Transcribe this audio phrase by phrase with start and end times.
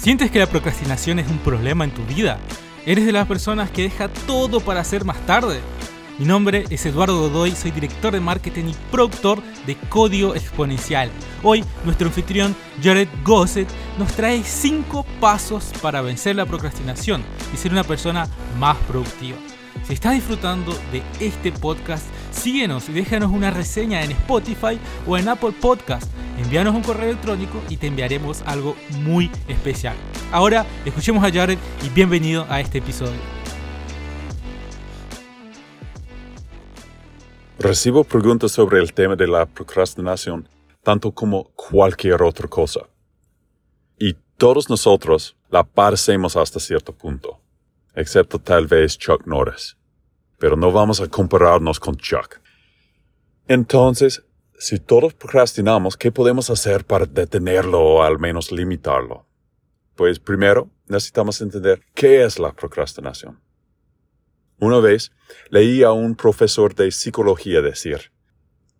[0.00, 2.38] ¿Sientes que la procrastinación es un problema en tu vida?
[2.86, 5.60] ¿Eres de las personas que deja todo para hacer más tarde?
[6.20, 11.10] Mi nombre es Eduardo Godoy, soy director de marketing y productor de Código Exponencial.
[11.42, 17.72] Hoy nuestro anfitrión Jared Gossett nos trae 5 pasos para vencer la procrastinación y ser
[17.72, 19.36] una persona más productiva.
[19.84, 24.78] Si estás disfrutando de este podcast, síguenos y déjanos una reseña en Spotify
[25.08, 26.08] o en Apple Podcast.
[26.38, 29.96] Envíanos un correo electrónico y te enviaremos algo muy especial.
[30.32, 33.20] Ahora escuchemos a Jared y bienvenido a este episodio.
[37.58, 40.48] Recibo preguntas sobre el tema de la procrastinación
[40.82, 42.80] tanto como cualquier otra cosa.
[43.98, 47.40] Y todos nosotros la padecemos hasta cierto punto,
[47.94, 49.78] excepto tal vez Chuck Norris
[50.38, 52.40] pero no vamos a compararnos con Chuck.
[53.48, 54.24] Entonces,
[54.58, 59.24] si todos procrastinamos, ¿qué podemos hacer para detenerlo o al menos limitarlo?
[59.94, 63.40] Pues primero, necesitamos entender qué es la procrastinación.
[64.58, 65.12] Una vez
[65.50, 68.10] leí a un profesor de psicología decir,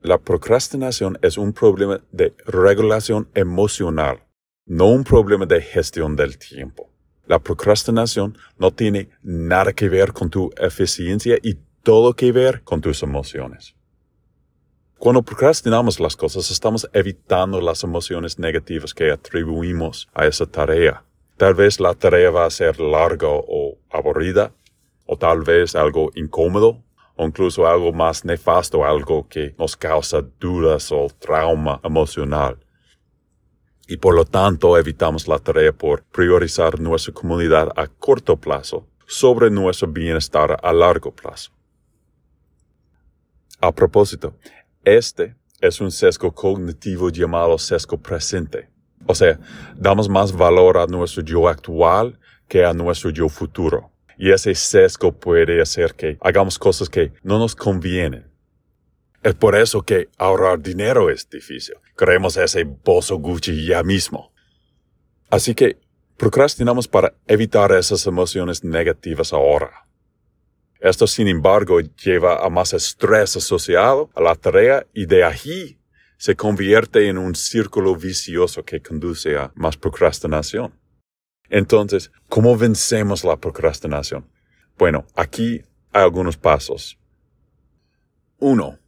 [0.00, 4.24] la procrastinación es un problema de regulación emocional,
[4.64, 6.90] no un problema de gestión del tiempo.
[7.26, 12.80] La procrastinación no tiene nada que ver con tu eficiencia y todo que ver con
[12.80, 13.75] tus emociones.
[15.06, 21.04] Cuando procrastinamos las cosas, estamos evitando las emociones negativas que atribuimos a esa tarea.
[21.36, 24.52] Tal vez la tarea va a ser larga o aburrida,
[25.06, 26.82] o tal vez algo incómodo,
[27.14, 32.58] o incluso algo más nefasto, algo que nos causa dudas o trauma emocional
[33.86, 39.50] y por lo tanto evitamos la tarea por priorizar nuestra comunidad a corto plazo sobre
[39.50, 41.52] nuestro bienestar a largo plazo.
[43.60, 44.34] A propósito,
[44.86, 48.70] este es un sesgo cognitivo llamado sesgo presente.
[49.06, 49.38] O sea,
[49.76, 53.90] damos más valor a nuestro yo actual que a nuestro yo futuro.
[54.16, 58.36] Y ese sesgo puede hacer que hagamos cosas que no nos convienen
[59.26, 61.74] es por eso que ahorrar dinero es difícil.
[61.98, 64.32] Queremos ese bolso Gucci ya mismo.
[65.28, 65.80] Así que
[66.16, 69.85] procrastinamos para evitar esas emociones negativas ahora.
[70.86, 75.80] Esto, sin embargo, lleva a más estrés asociado a la tarea y de allí
[76.16, 80.78] se convierte en un círculo vicioso que conduce a más procrastinación.
[81.48, 84.30] Entonces, ¿cómo vencemos la procrastinación?
[84.78, 86.96] Bueno, aquí hay algunos pasos.
[88.38, 88.78] Uno,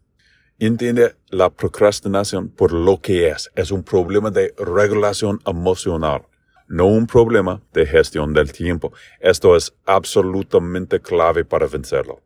[0.61, 3.49] Entiende la procrastinación por lo que es.
[3.55, 6.27] Es un problema de regulación emocional,
[6.69, 8.93] no un problema de gestión del tiempo.
[9.21, 12.21] Esto es absolutamente clave para vencerlo.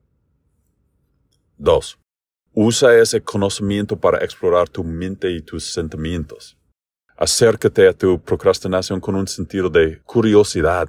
[1.58, 1.98] 2.
[2.54, 6.58] Usa ese conocimiento para explorar tu mente y tus sentimientos.
[7.16, 10.88] Acércate a tu procrastinación con un sentido de curiosidad.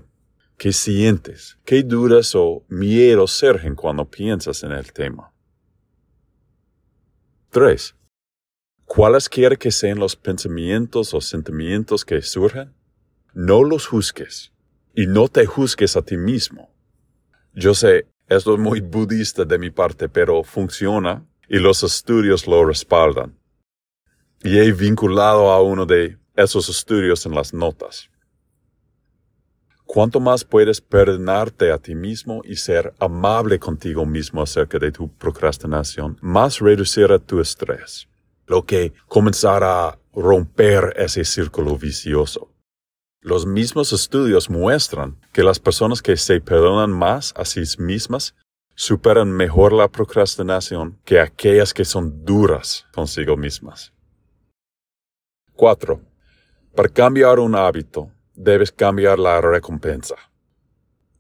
[0.58, 1.58] ¿Qué sientes?
[1.64, 5.32] ¿Qué dudas o miedos surgen cuando piensas en el tema?
[7.52, 7.96] 3.
[8.86, 12.74] ¿Cuáles quiere que sean los pensamientos o sentimientos que surjan?
[13.34, 14.52] No los juzgues
[14.96, 16.70] y no te juzgues a ti mismo.
[17.54, 22.64] Yo sé, esto es muy budista de mi parte, pero funciona y los estudios lo
[22.64, 23.38] respaldan.
[24.44, 28.10] Y he vinculado a uno de esos estudios en las notas.
[29.84, 35.12] Cuanto más puedes perdonarte a ti mismo y ser amable contigo mismo acerca de tu
[35.12, 38.08] procrastinación, más reducirá tu estrés,
[38.46, 42.53] lo que comenzará a romper ese círculo vicioso.
[43.24, 48.36] Los mismos estudios muestran que las personas que se perdonan más a sí mismas
[48.76, 53.94] superan mejor la procrastinación que aquellas que son duras consigo mismas.
[55.56, 56.02] 4.
[56.76, 60.16] Para cambiar un hábito, debes cambiar la recompensa.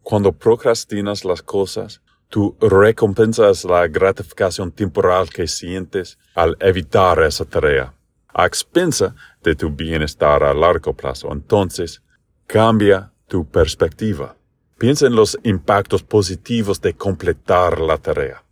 [0.02, 7.46] Cuando procrastinas las cosas, tu recompensa es la gratificación temporal que sientes al evitar esa
[7.46, 7.94] tarea,
[8.34, 11.32] a expensa de tu bienestar a largo plazo.
[11.32, 12.02] Entonces,
[12.48, 14.36] cambia tu perspectiva.
[14.78, 18.44] Piensa en los impactos positivos de completar la tarea.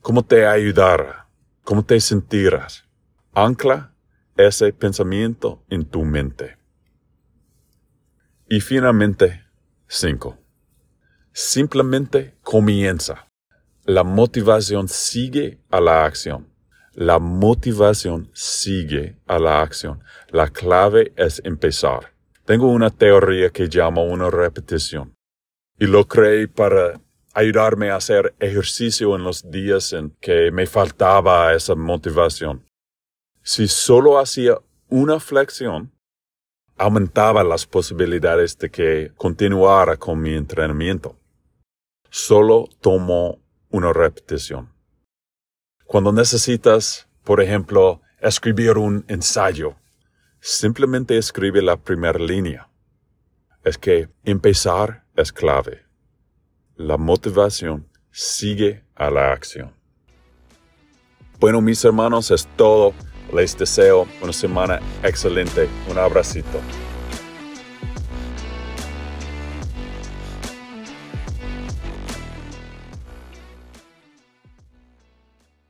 [0.00, 1.28] ¿Cómo te ayudará?
[1.62, 2.84] ¿Cómo te sentirás?
[3.34, 3.94] Ancla
[4.36, 6.56] ese pensamiento en tu mente.
[8.48, 9.44] Y finalmente,
[9.86, 10.36] 5.
[11.32, 13.28] Simplemente comienza.
[13.84, 16.49] La motivación sigue a la acción.
[17.00, 20.02] La motivación sigue a la acción.
[20.28, 22.12] La clave es empezar.
[22.44, 25.14] Tengo una teoría que llamo una repetición.
[25.78, 27.00] Y lo creé para
[27.32, 32.66] ayudarme a hacer ejercicio en los días en que me faltaba esa motivación.
[33.42, 34.58] Si solo hacía
[34.90, 35.90] una flexión,
[36.76, 41.16] aumentaba las posibilidades de que continuara con mi entrenamiento.
[42.10, 43.38] Solo tomo
[43.70, 44.79] una repetición.
[45.90, 49.74] Cuando necesitas, por ejemplo, escribir un ensayo,
[50.38, 52.70] simplemente escribe la primera línea.
[53.64, 55.82] Es que empezar es clave.
[56.76, 59.74] La motivación sigue a la acción.
[61.40, 62.94] Bueno, mis hermanos, es todo.
[63.32, 65.68] Les deseo una semana excelente.
[65.90, 66.60] Un abracito.